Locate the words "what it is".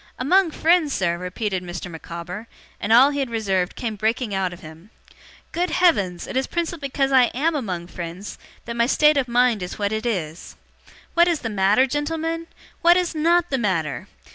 9.77-10.55